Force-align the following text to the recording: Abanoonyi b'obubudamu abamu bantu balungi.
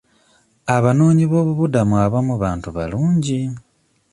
Abanoonyi 0.75 1.25
b'obubudamu 1.31 1.95
abamu 2.05 2.33
bantu 2.43 2.67
balungi. 2.75 3.39